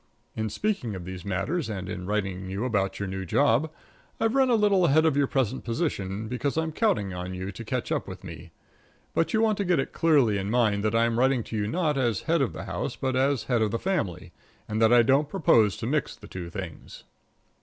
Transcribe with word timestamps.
In 0.35 0.49
speaking 0.49 0.95
of 0.95 1.05
these 1.05 1.23
matters, 1.23 1.69
and 1.69 1.87
in 1.87 2.07
writing 2.07 2.49
you 2.49 2.65
about 2.65 2.97
your 2.99 3.07
new 3.07 3.23
job, 3.23 3.69
I've 4.19 4.33
run 4.33 4.49
a 4.49 4.55
little 4.55 4.85
ahead 4.85 5.05
of 5.05 5.15
your 5.15 5.27
present 5.27 5.63
position, 5.63 6.27
because 6.27 6.57
I'm 6.57 6.71
counting 6.71 7.13
on 7.13 7.35
you 7.35 7.51
to 7.51 7.63
catch 7.63 7.91
up 7.91 8.07
with 8.07 8.23
me. 8.23 8.49
But 9.13 9.31
you 9.31 9.41
want 9.41 9.59
to 9.59 9.63
get 9.63 9.77
it 9.77 9.93
clearly 9.93 10.39
in 10.39 10.49
mind 10.49 10.83
that 10.85 10.95
I'm 10.95 11.19
writing 11.19 11.43
to 11.43 11.55
you 11.55 11.67
not 11.67 11.99
as 11.99 12.21
the 12.21 12.25
head 12.25 12.41
of 12.41 12.51
the 12.51 12.63
house, 12.63 12.95
but 12.95 13.15
as 13.15 13.43
the 13.43 13.53
head 13.53 13.61
of 13.61 13.69
the 13.69 13.77
family, 13.77 14.31
and 14.67 14.81
that 14.81 14.91
I 14.91 15.03
don't 15.03 15.29
propose 15.29 15.77
to 15.77 15.85
mix 15.85 16.15
the 16.15 16.27
two 16.27 16.49
things. 16.49 17.03